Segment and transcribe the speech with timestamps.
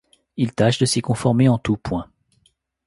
[0.35, 2.09] Il tâche de s’y conformer en tous points.